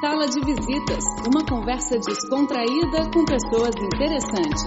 [0.00, 4.64] Sala de Visitas, uma conversa descontraída com pessoas interessantes.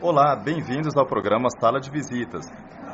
[0.00, 2.46] Olá, bem-vindos ao programa Sala de Visitas.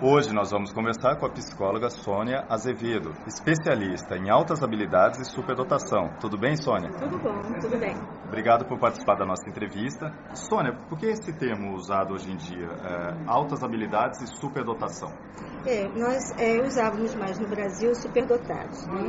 [0.03, 6.11] Hoje nós vamos conversar com a psicóloga Sônia Azevedo, especialista em altas habilidades e superdotação.
[6.21, 6.91] Tudo bem, Sônia?
[6.99, 7.95] Tudo bom, tudo bem.
[8.27, 10.13] Obrigado por participar da nossa entrevista.
[10.35, 15.13] Sônia, por que esse termo usado hoje em dia, é, altas habilidades e superdotação?
[15.67, 19.01] É, nós é, usávamos mais no Brasil superdotados, né?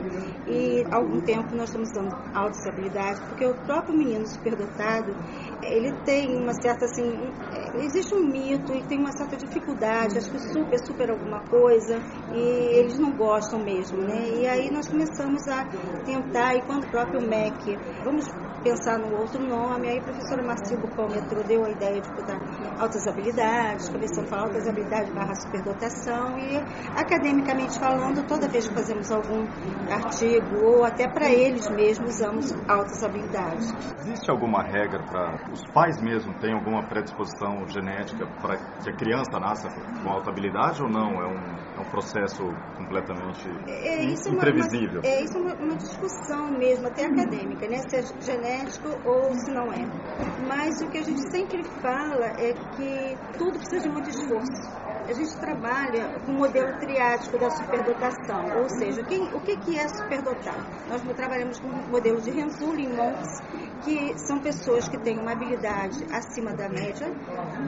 [0.48, 5.14] E há algum tempo nós estamos usando altas habilidades, porque o próprio menino superdotado,
[5.62, 7.12] ele tem uma certa, assim,
[7.52, 11.98] é, existe um mito e tem uma certa dificuldade, acho que super, super alguma coisa,
[12.34, 14.30] e eles não gostam mesmo, né?
[14.30, 15.66] E aí nós começamos a
[16.04, 18.26] tentar, e quando o próprio MEC, vamos
[18.66, 22.40] pensar no outro nome, aí a professora Marcia Bucômetro deu a ideia de botar
[22.80, 26.58] altas habilidades, começando a falar altas habilidades barra superdotação, e
[26.98, 29.46] academicamente falando, toda vez que fazemos algum
[29.88, 33.72] artigo, ou até para eles mesmos, usamos altas habilidades.
[34.00, 39.40] Existe alguma regra para os pais mesmo têm alguma predisposição genética para que a criança
[39.40, 41.22] nasça com alta habilidade ou não?
[41.22, 42.44] É um, é um processo
[42.78, 45.02] completamente é, isso imprevisível?
[45.04, 47.78] É, uma, é isso uma, uma discussão mesmo, até acadêmica, né?
[47.90, 48.02] se é
[48.56, 49.86] genético ou se não é.
[50.48, 54.86] Mas o que a gente sempre fala é que tudo precisa de muito esforço.
[55.08, 59.78] A gente trabalha com o modelo triático da superdotação, ou seja, quem, o que, que
[59.78, 60.58] é superdotar?
[60.88, 63.42] Nós trabalhamos com o modelo de Renzulli e Monks,
[63.84, 67.08] que são pessoas que têm uma habilidade acima da média,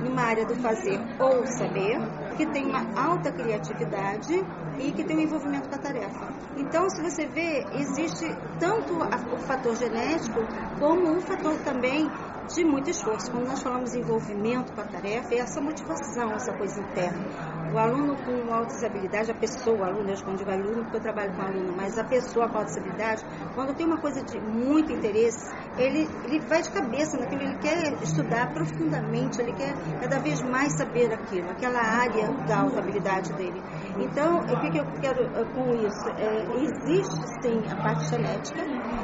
[0.04, 2.00] numa área do fazer ou saber,
[2.38, 4.32] que tem uma alta criatividade
[4.78, 6.28] e que tem um envolvimento com a tarefa.
[6.56, 8.28] Então, se você vê, existe
[8.60, 8.94] tanto
[9.34, 13.30] o fator genético como um fator também de muito esforço.
[13.32, 17.26] Quando nós falamos envolvimento com a tarefa, é essa motivação, essa coisa interna.
[17.74, 21.02] O aluno com altas habilidades, a pessoa, o aluno, eu escondo o aluno porque eu
[21.02, 24.92] trabalho com aluno, mas a pessoa com altas habilidades, quando tem uma coisa de muito
[24.92, 30.42] interesse, ele, ele vai de cabeça naquilo, ele quer estudar profundamente, ele quer cada vez
[30.42, 33.62] mais saber daquilo, aquela área da alta habilidade dele.
[34.00, 36.10] Então, o que, que eu quero eh, com isso?
[36.18, 38.64] É, existe sim a parte genética,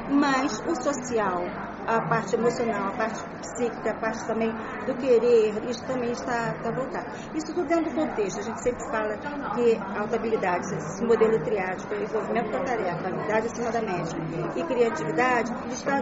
[0.09, 1.44] mas o social,
[1.88, 4.51] a parte emocional, a parte psíquica, a parte também
[4.85, 7.07] do querer, isso também está, está voltado.
[7.35, 8.39] Isso tudo dentro do contexto.
[8.39, 9.17] A gente sempre fala
[9.55, 14.17] que alta habilidade, esse modelo triático, envolvimento com a tarefa, habilidade acima da média
[14.55, 16.01] e criatividade, está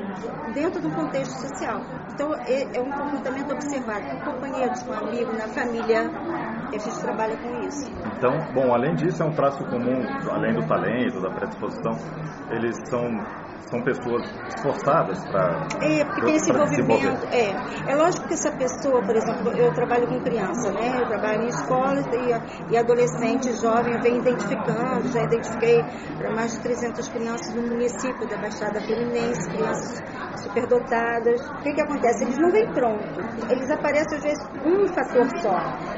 [0.53, 1.81] dentro do contexto social.
[2.13, 6.09] Então, é, é um comportamento observado com companheiros, com amigos, na família,
[6.67, 7.91] a gente trabalha com isso.
[8.17, 11.93] Então, bom, além disso, é um traço comum, além do talento, da predisposição,
[12.51, 13.01] eles são
[13.69, 14.23] são pessoas
[14.55, 19.49] esforçadas para é porque tem esse envolvimento é é lógico que essa pessoa por exemplo
[19.55, 21.01] eu trabalho com criança né?
[21.01, 25.81] Eu trabalho em escolas e, e adolescente jovem vem identificando já identifiquei
[26.35, 30.01] mais de 300 crianças no município da Baixada Fluminense crianças
[30.41, 31.41] superdotadas.
[31.49, 32.23] O que que acontece?
[32.23, 33.03] Eles não vêm pronto.
[33.49, 35.57] Eles aparecem às vezes um fator só.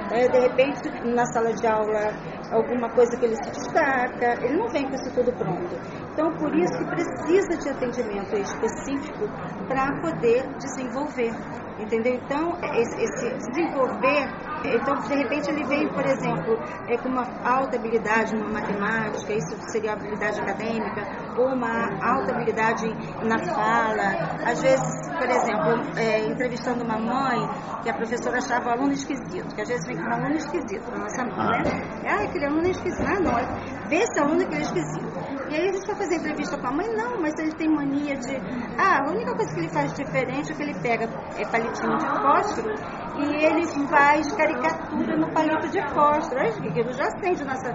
[0.10, 0.28] Né?
[0.28, 2.14] de repente na sala de aula
[2.54, 5.76] alguma coisa que ele se destaca ele não vem com isso tudo pronto
[6.14, 9.28] então por isso que precisa de atendimento específico
[9.68, 11.34] para poder desenvolver.
[11.80, 12.16] Entendeu?
[12.16, 14.30] Então, esse, esse desenvolver
[14.66, 16.58] então, de repente, ele vem, por exemplo,
[16.88, 21.04] é, com uma alta habilidade numa matemática, isso seria habilidade acadêmica,
[21.38, 22.88] ou uma alta habilidade
[23.26, 24.08] na fala.
[24.46, 27.50] Às vezes, por exemplo, é, entrevistando uma mãe
[27.84, 30.90] que a professora achava o aluno esquisito, que às vezes vem com um aluno esquisito
[30.92, 31.82] na nossa mãe, né?
[32.08, 33.06] Ah, aquele aluno é esquisito.
[33.06, 35.14] Ah, não, vê esse aluno que ele é esquisito.
[35.50, 38.16] E aí a gente vai fazer entrevista com a mãe, não, mas ele tem mania
[38.16, 38.36] de.
[38.78, 41.06] Ah, a única coisa que ele faz diferente é que ele pega
[41.38, 46.42] é, palitinho de fósforo e ele faz caricatura no palito de fósforo.
[46.42, 47.74] Aquilo já acende nossa.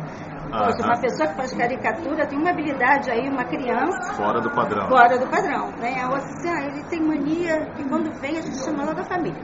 [0.51, 4.15] Poxa, uma pessoa que faz caricatura tem uma habilidade aí, uma criança.
[4.15, 4.89] Fora do padrão.
[4.89, 5.71] Fora do padrão.
[5.79, 6.01] Né?
[6.01, 9.05] A outra assim, ah, ele tem mania, e quando vem a gente chama logo a
[9.05, 9.41] família.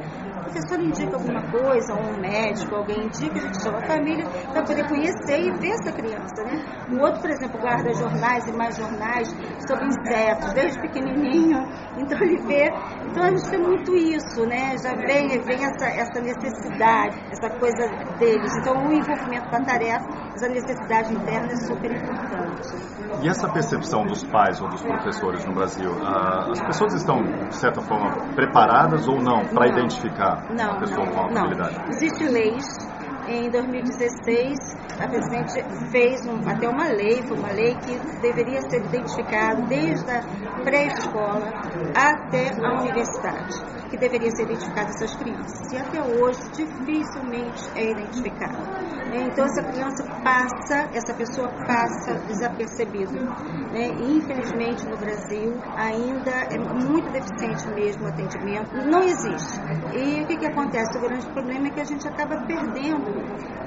[0.54, 4.24] O professor indica alguma coisa, ou um médico, alguém indica, a gente chama a família
[4.52, 6.44] para poder conhecer e ver essa criança.
[6.44, 6.64] Né?
[6.92, 9.28] O outro, por exemplo, guarda jornais e mais jornais
[9.66, 11.58] sobre insetos, desde pequenininho.
[11.96, 12.68] Então ele vê.
[13.06, 14.76] Então a gente tem muito isso, né?
[14.82, 17.86] Já vem, vem essa, essa necessidade, essa coisa
[18.18, 18.52] deles.
[18.58, 22.74] Então o envolvimento com a tarefa, essa necessidade interna é super importante.
[23.22, 25.90] E essa percepção dos pais ou dos professores no Brasil,
[26.50, 30.80] as pessoas estão, de certa forma, preparadas ou não para identificar não,
[31.30, 31.88] não, não.
[31.90, 32.66] Existem leis
[33.26, 34.58] em 2016,
[35.00, 40.10] a presidente fez um, até uma lei, foi uma lei que deveria ser identificada desde
[40.10, 40.20] a
[40.62, 41.48] pré-escola
[41.94, 43.54] até a universidade,
[43.88, 45.72] que deveria ser identificada essas crianças.
[45.72, 47.90] E até hoje, dificilmente é
[49.14, 49.32] identificado.
[49.32, 53.12] Então essa criança passa, essa pessoa passa desapercebido.
[53.72, 53.88] Né?
[54.00, 59.60] Infelizmente no Brasil ainda é muito deficiente mesmo o atendimento, não existe.
[59.94, 60.98] E o que, que acontece?
[60.98, 63.12] O grande problema é que a gente acaba perdendo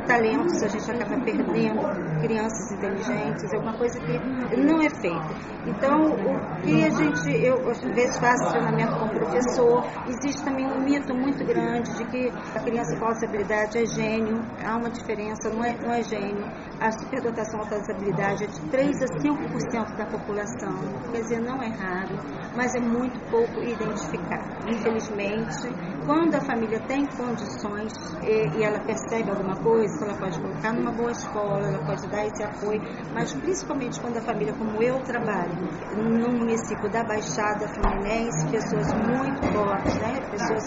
[0.05, 1.81] talentos, a gente acaba perdendo
[2.21, 5.57] crianças inteligentes, é uma coisa que não é feita.
[5.67, 10.65] Então, o que a gente, eu às vezes faço treinamento com o professor, existe também
[10.65, 14.89] um mito muito grande de que a criança com alta habilidade é gênio, há uma
[14.89, 16.45] diferença, não é, não é gênio.
[16.79, 20.75] A superdotação alta habilidade é de 3 a 5% da população,
[21.11, 22.15] quer dizer, não é raro,
[22.55, 24.69] mas é muito pouco identificado.
[24.69, 25.73] Infelizmente,
[26.05, 27.91] quando a família tem condições
[28.23, 32.25] e, e ela percebe alguma coisa, ela pode colocar numa boa escola, ela pode dar
[32.25, 32.81] esse apoio,
[33.13, 35.53] mas principalmente quando a família, como eu trabalho,
[35.95, 40.19] no município da Baixada Fluminense, pessoas muito pobres, né?
[40.31, 40.63] pessoas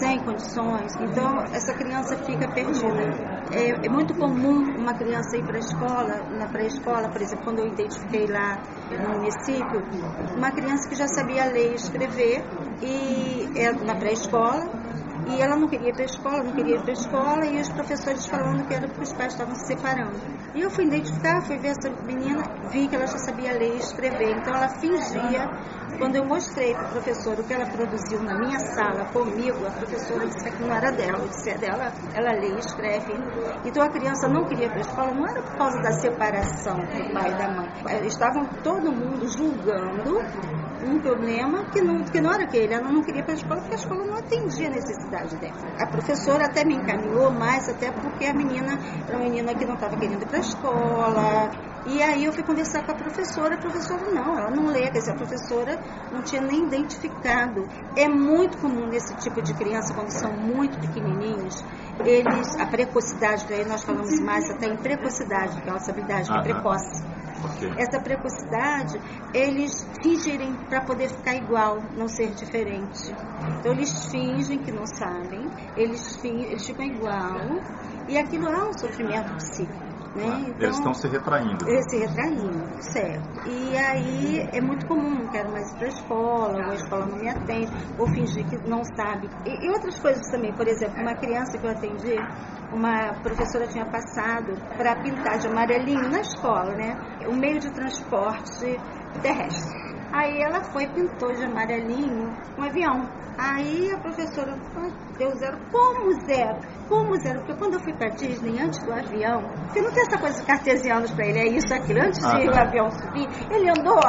[0.00, 3.35] sem condições, então essa criança fica perdida.
[3.50, 7.58] É, é muito comum uma criança ir para a escola, na pré-escola, por exemplo, quando
[7.60, 9.82] eu identifiquei lá no município,
[10.36, 12.44] uma criança que já sabia ler e escrever
[12.82, 14.75] e é na pré-escola
[15.28, 17.60] e ela não queria ir para a escola, não queria ir para a escola, e
[17.60, 20.18] os professores falando que era porque os pais estavam se separando.
[20.54, 23.78] E eu fui identificar, fui ver essa menina, vi que ela já sabia ler e
[23.78, 24.36] escrever.
[24.36, 25.46] Então ela fingia,
[25.98, 29.70] quando eu mostrei para o professor o que ela produziu na minha sala comigo, a
[29.70, 33.12] professora disse que não era dela, eu disse é dela, ela lê e escreve.
[33.64, 36.76] Então a criança não queria ir para a escola, não era por causa da separação
[36.76, 38.06] do pai e da mãe.
[38.06, 40.20] Estavam todo mundo julgando
[40.82, 42.74] um problema que não, que não era aquele.
[42.74, 45.74] Ela não queria ir para a escola porque a escola não atendia a necessidade dela.
[45.78, 49.74] A professora até me encaminhou mais, até porque a menina era uma menina que não
[49.74, 51.50] estava querendo ir para a escola.
[51.86, 54.98] E aí eu fui conversar com a professora, a professora não, ela não lê, quer
[54.98, 55.78] dizer, a professora
[56.10, 57.68] não tinha nem identificado.
[57.96, 61.54] É muito comum nesse tipo de criança, quando são muito pequenininhos,
[62.04, 66.28] eles, a precocidade, aí nós falamos mais até em precocidade, que é a nossa habilidade,
[66.28, 67.15] que é precoce.
[67.44, 67.74] Okay.
[67.76, 68.98] Essa precocidade,
[69.32, 69.70] eles
[70.02, 73.14] fingirem para poder ficar igual, não ser diferente.
[73.58, 77.62] Então eles fingem que não sabem, eles, fingem, eles ficam igual,
[78.08, 79.85] e aquilo é um sofrimento psíquico.
[80.16, 80.24] Né?
[80.48, 81.68] Então, eles estão se retraindo.
[81.68, 83.46] Eles se retraindo, certo.
[83.46, 87.06] E aí é muito comum, não quero mais ir para a escola, ou a escola
[87.06, 89.28] não me atende, ou fingir que não sabe.
[89.44, 92.16] E, e outras coisas também, por exemplo, uma criança que eu atendi,
[92.72, 96.96] uma professora tinha passado para pintar de amarelinho na escola, né?
[97.28, 98.80] O meio de transporte
[99.20, 99.85] terrestre.
[100.16, 103.06] Aí ela foi pintou de amarelinho um avião.
[103.38, 104.56] Aí a professora
[105.18, 105.58] deu zero.
[105.70, 106.58] Como zero?
[106.88, 107.40] Como zero?
[107.40, 110.46] Porque quando eu fui para Disney, antes do avião, você não tem essa coisa de
[110.46, 112.00] cartesianos para ele, é isso, aquilo.
[112.00, 114.00] Antes ah, de o avião subir, ele andou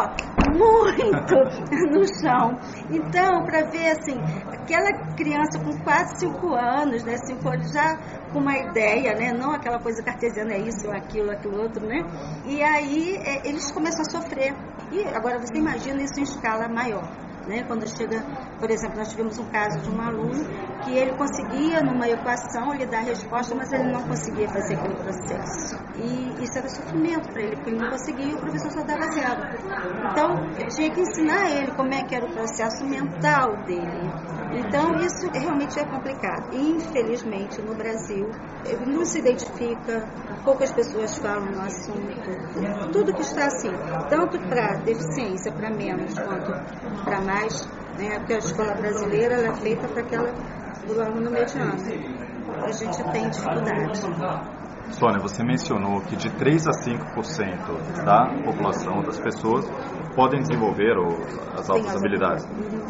[0.49, 1.35] muito
[1.91, 2.59] no chão.
[2.89, 4.17] Então, para ver assim,
[4.47, 7.15] aquela criança com quase cinco anos, né?
[7.25, 7.97] Cinco anos já
[8.31, 9.33] com uma ideia, né?
[9.33, 11.99] Não aquela coisa cartesiana, é isso, aquilo, aquilo outro, né?
[12.45, 14.53] E aí é, eles começam a sofrer.
[14.91, 17.26] E agora você imagina isso em escala maior.
[17.47, 17.63] Né?
[17.63, 18.21] Quando chega,
[18.59, 20.44] por exemplo, nós tivemos um caso de um aluno
[20.83, 24.95] que ele conseguia numa equação lhe dar a resposta, mas ele não conseguia fazer aquele
[24.95, 25.77] processo.
[25.95, 29.07] E isso era sofrimento para ele, porque ele não conseguia e o professor só dava
[29.11, 29.41] zero.
[30.11, 34.11] Então, eu tinha que ensinar ele como é que era o processo mental dele.
[34.53, 36.53] Então, isso realmente é complicado.
[36.53, 38.29] Infelizmente, no Brasil,
[38.85, 40.07] não se identifica,
[40.44, 42.91] poucas pessoas falam no assunto.
[42.91, 43.71] Tudo que está assim,
[44.09, 46.51] tanto para deficiência, para menos, quanto
[47.04, 47.36] para mais
[47.97, 48.19] né?
[48.19, 50.31] Porque a escola brasileira é feita para aquela
[50.85, 51.73] do aluno mediano.
[52.63, 54.56] A gente tem dificuldade.
[54.91, 59.65] Sônia, você mencionou que de 3 a 5% da população, das pessoas,
[60.15, 60.95] podem desenvolver
[61.53, 62.47] as altas habilidades.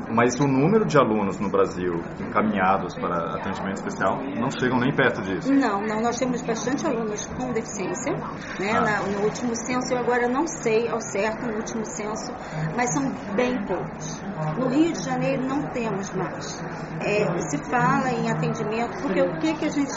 [0.09, 5.21] Mas o número de alunos no Brasil encaminhados para atendimento especial não chegam nem perto
[5.21, 5.51] disso.
[5.53, 6.01] Não, não.
[6.01, 8.13] Nós temos bastante alunos com deficiência.
[8.59, 8.71] Né?
[8.71, 8.81] Ah.
[8.81, 12.31] Na, no último censo, eu agora não sei ao certo no último censo,
[12.75, 14.21] mas são bem poucos.
[14.57, 16.63] No Rio de Janeiro não temos mais.
[17.01, 19.91] É, se fala em atendimento, porque o que, que a gente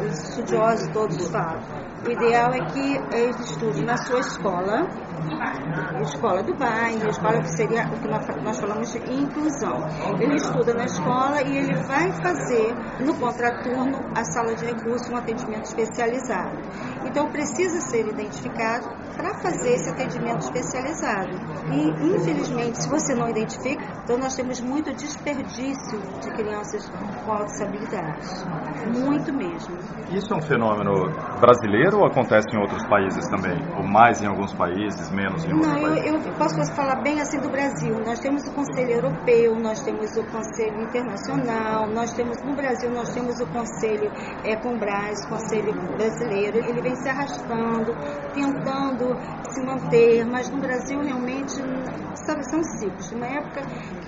[0.00, 1.62] os estudiosos todos falam.
[2.06, 4.86] O ideal é que eles estudem na sua escola,
[6.02, 8.08] escola do bairro, escola que seria o que
[8.42, 9.76] nós falamos de inclusão.
[10.20, 15.16] Ele estuda na escola e ele vai fazer no contraturno a sala de recurso um
[15.16, 16.56] atendimento especializado.
[17.06, 21.32] Então precisa ser identificado para fazer esse atendimento especializado.
[21.72, 26.88] E infelizmente, se você não identifica, Então nós temos muito desperdício de crianças
[27.24, 28.46] com altas habilidades,
[28.86, 29.76] muito mesmo.
[30.12, 31.10] Isso é um fenômeno
[31.40, 33.58] brasileiro ou acontece em outros países também?
[33.76, 36.26] Ou mais em alguns países, menos em outros Não, eu, países?
[36.26, 37.98] eu posso falar bem assim do Brasil.
[38.06, 43.12] Nós temos o Conselho Europeu, nós temos o Conselho Internacional, nós temos no Brasil nós
[43.12, 44.08] temos o Conselho
[44.44, 46.58] é, Combras, Conselho Brasileiro.
[46.58, 47.92] Ele vem se arrastando,
[48.32, 49.16] tentando
[49.50, 51.54] se manter, mas no Brasil realmente
[52.26, 53.12] sabe, são ciclos.
[53.12, 53.62] Uma época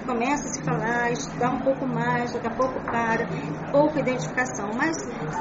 [0.07, 3.27] começa a se falar, estudar um pouco mais, daqui a pouco para,
[3.71, 4.71] pouca identificação.
[4.77, 4.97] Mas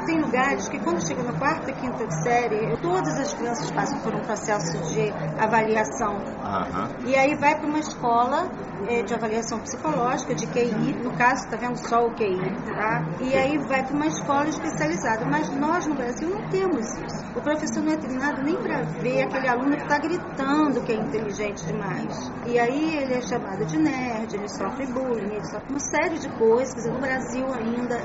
[0.05, 4.19] tem lugares que quando chega na quarta, quinta série, todas as crianças passam por um
[4.19, 6.17] processo de avaliação.
[6.43, 6.89] Aham.
[7.05, 8.49] E aí vai para uma escola
[8.87, 13.05] eh, de avaliação psicológica, de QI, no caso está vendo só o QI, tá?
[13.21, 15.25] E aí vai para uma escola especializada.
[15.25, 17.25] Mas nós no Brasil não temos isso.
[17.35, 20.95] O professor não é treinado nem para ver aquele aluno que está gritando que é
[20.95, 22.31] inteligente demais.
[22.45, 26.29] E aí ele é chamado de nerd, ele sofre bullying, ele sofre uma série de
[26.37, 26.85] coisas.
[26.85, 27.97] No Brasil ainda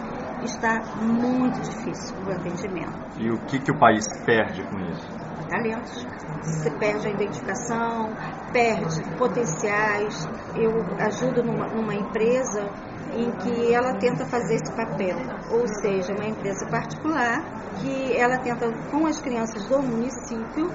[0.42, 5.22] está muito difícil o atendimento E o que, que o país perde com isso?
[5.52, 6.06] talentos.
[6.42, 8.14] Você perde a identificação,
[8.52, 10.26] perde potenciais.
[10.56, 12.70] Eu ajudo numa, numa empresa
[13.14, 15.16] em que ela tenta fazer esse papel,
[15.50, 17.42] ou seja, uma empresa particular
[17.80, 20.70] que ela tenta com as crianças do município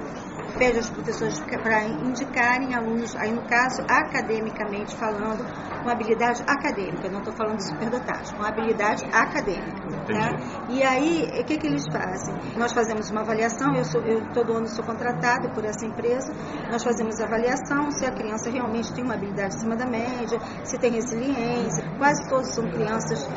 [0.57, 5.45] pede aos professores para indicarem alunos, aí no caso, academicamente falando,
[5.83, 9.87] com habilidade acadêmica, não estou falando de superdotados, com habilidade acadêmica.
[10.07, 10.65] Tá?
[10.69, 12.33] E aí, o que, que eles fazem?
[12.57, 16.31] Nós fazemos uma avaliação, eu, sou, eu todo ano sou contratada por essa empresa,
[16.71, 20.77] nós fazemos a avaliação se a criança realmente tem uma habilidade acima da média, se
[20.77, 23.27] tem resiliência, quase todos são crianças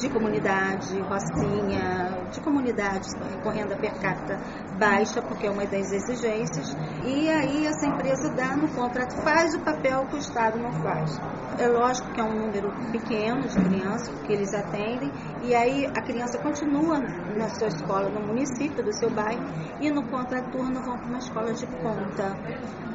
[0.00, 4.38] de comunidade, rocinha, de comunidades com renda per capita
[4.78, 6.55] baixa, porque é uma das exigências,
[7.04, 11.18] e aí essa empresa dá no contrato, faz o papel que o Estado não faz.
[11.58, 15.10] É lógico que é um número pequeno de crianças que eles atendem,
[15.46, 19.44] e aí a criança continua na sua escola no município, do seu bairro,
[19.80, 22.36] e no contraturno vão para uma escola de ponta.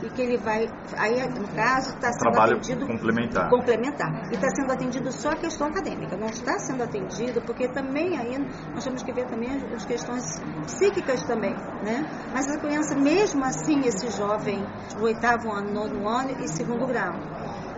[0.04, 0.68] E que ele vai,
[0.98, 3.50] aí no caso, está sendo Trabalho atendido complementar.
[3.50, 4.32] complementar.
[4.32, 8.38] E está sendo atendido só a questão acadêmica, não está sendo atendido, porque também aí
[8.74, 11.54] nós temos que ver também as, as questões psíquicas também,
[11.84, 12.04] né?
[12.34, 14.62] Mas a criança, mesmo assim, esse jovem,
[15.00, 17.14] o oitavo ano, nono ano e segundo grau.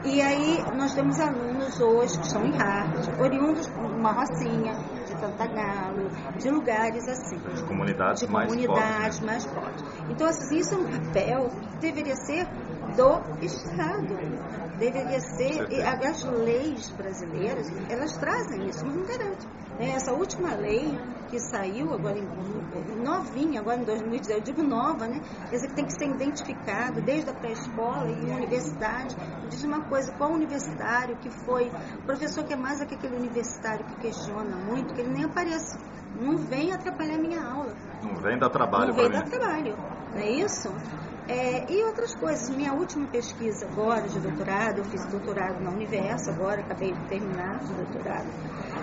[0.06, 4.74] E aí nós temos alunos hoje que estão em Harvard, oriundos de uma rocinha,
[5.06, 7.38] de Tantagalo, de lugares assim.
[7.38, 9.84] De comunidades de mais comunidades mais fortes.
[10.10, 12.46] Então, assim, isso é um papel que deveria ser
[12.96, 14.08] do Estado.
[14.78, 19.50] Deveria ser, e as leis brasileiras, elas trazem isso, mas não garantem.
[19.80, 19.90] né?
[19.92, 20.98] Essa última lei
[21.30, 22.28] que saiu agora em,
[23.04, 25.22] novinha, agora em 2010, eu digo nova, né?
[25.50, 29.16] Quer dizer que tem que ser identificado desde a pré-escola e universidade.
[29.50, 31.72] Diz uma coisa, qual universitário que foi,
[32.06, 35.78] professor que é mais aquele universitário que questiona muito, que ele nem aparece,
[36.20, 37.74] não vem atrapalhar a minha aula.
[38.04, 39.78] Não vem dar trabalho Não vem dar trabalho,
[40.14, 40.70] não é isso?
[41.27, 42.50] É, e outras coisas.
[42.50, 47.60] Minha última pesquisa agora de doutorado, eu fiz doutorado na Universo, agora acabei de terminar
[47.60, 48.27] de doutorado.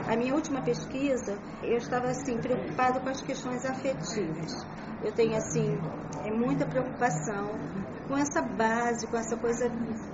[0.09, 4.51] A minha última pesquisa, eu estava assim, preocupada com as questões afetivas.
[5.03, 5.79] Eu tenho assim,
[6.25, 7.59] é muita preocupação
[8.09, 9.69] com essa base, com essa coisa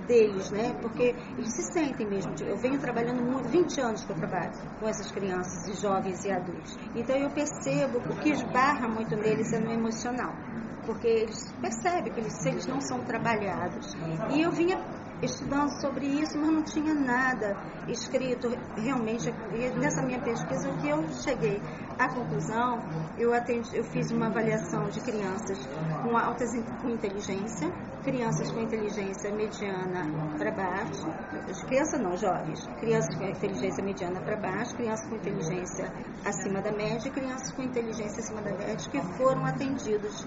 [0.05, 0.77] deles, né?
[0.81, 2.35] Porque eles se sentem mesmo.
[2.41, 6.31] Eu venho trabalhando muito, 20 anos que eu trabalho com essas crianças e jovens e
[6.31, 6.77] adultos.
[6.93, 10.35] Então eu percebo o que esbarra muito neles é no emocional
[10.87, 13.93] porque eles percebem que eles, se eles não são trabalhados.
[14.31, 14.77] E eu vinha
[15.21, 19.29] estudando sobre isso, mas não tinha nada escrito realmente.
[19.77, 21.61] Nessa minha pesquisa, que eu cheguei
[21.99, 22.79] à conclusão,
[23.17, 25.59] eu, atendi, eu fiz uma avaliação de crianças
[26.01, 26.49] com altas
[26.81, 27.67] com inteligência,
[28.07, 31.05] crianças com inteligência mediana para baixo,
[31.67, 35.91] crianças não, jovens, crianças com inteligência mediana para baixo, crianças com inteligência
[36.23, 40.25] acima da média e crianças com inteligência acima da média que foram atendidos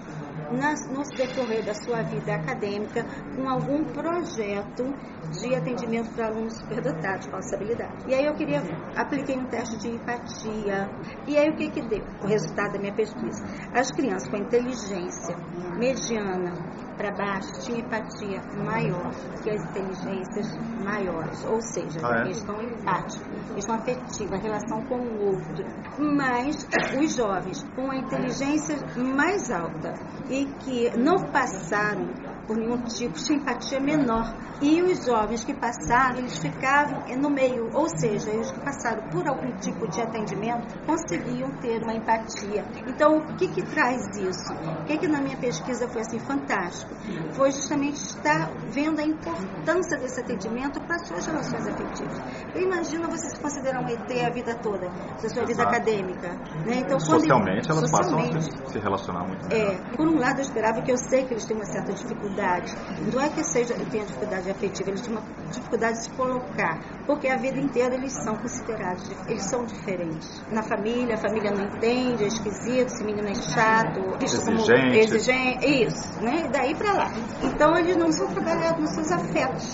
[0.51, 3.03] nas, no decorrer da sua vida acadêmica
[3.35, 4.93] com algum projeto
[5.31, 7.93] de atendimento para alunos superdotados com essa habilidade.
[8.07, 8.61] E aí eu queria,
[8.95, 10.87] apliquei um teste de empatia.
[11.25, 12.03] E aí o que que deu?
[12.21, 13.43] O resultado da minha pesquisa.
[13.73, 15.35] As crianças com inteligência
[15.77, 16.51] mediana
[16.97, 19.11] para baixo empatia maior
[19.41, 20.47] que as inteligências
[20.83, 22.21] maiores, ou seja, Ah, é?
[22.21, 25.65] a questão empática, a questão afetiva, a relação com o outro.
[25.97, 26.67] Mas
[27.01, 29.93] os jovens com a inteligência mais alta
[30.29, 32.07] e que não passaram
[32.47, 34.35] por nenhum tipo, tinha empatia menor.
[34.61, 39.27] E os jovens que passaram, eles ficavam no meio, ou seja, os que passaram por
[39.27, 42.63] algum tipo de atendimento conseguiam ter uma empatia.
[42.87, 44.53] Então, o que, que traz isso?
[44.81, 46.93] O que, que na minha pesquisa foi assim fantástico?
[47.33, 52.17] Foi justamente estar vendo a importância desse atendimento para as suas relações afetivas.
[52.55, 55.69] Imagina você se considerar um ET a vida toda, da sua vida Exato.
[55.69, 56.29] acadêmica.
[56.65, 56.79] Né?
[56.79, 59.73] Então, socialmente, elas socialmente, passam a se relacionar muito melhor.
[59.73, 62.73] É, por um lado, eu esperava que eu sei que eles têm uma certa dificuldade.
[63.13, 67.27] Não é que seja, tenha dificuldade afetiva, eles têm uma dificuldade de se colocar, porque
[67.27, 70.41] a vida inteira eles são considerados, eles são diferentes.
[70.51, 76.21] Na família, a família não entende, é esquisito, esse menino é chato, exigente, exigente isso,
[76.21, 76.45] né?
[76.45, 77.11] E daí para lá.
[77.53, 79.73] Então eles não são trabalhados nos seus afetos.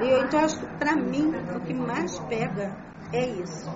[0.00, 2.74] Eu, então acho que para mim o que mais pega
[3.12, 3.70] é isso.